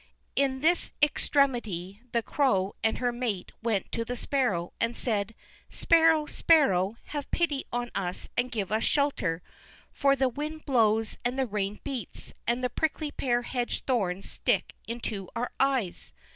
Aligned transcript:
In 0.35 0.61
this 0.61 0.93
extremity 0.99 2.01
the 2.11 2.23
Crow 2.23 2.73
and 2.83 2.97
her 2.97 3.11
mate 3.11 3.51
went 3.61 3.91
to 3.91 4.03
the 4.03 4.15
Sparrow, 4.15 4.73
and 4.79 4.97
said: 4.97 5.35
"Sparrow, 5.69 6.25
Sparrow, 6.25 6.95
have 7.03 7.29
pity 7.29 7.65
on 7.71 7.91
us 7.93 8.27
and 8.35 8.51
give 8.51 8.71
us 8.71 8.83
shelter, 8.83 9.43
for 9.93 10.15
the 10.15 10.27
wind 10.27 10.65
blows 10.65 11.19
and 11.23 11.37
the 11.37 11.45
rain 11.45 11.81
beats, 11.83 12.33
and 12.47 12.63
the 12.63 12.69
prickly 12.71 13.11
pear 13.11 13.43
hedge 13.43 13.83
thorns 13.85 14.27
stick 14.27 14.73
into 14.87 15.29
our 15.35 15.51
eyes." 15.59 16.13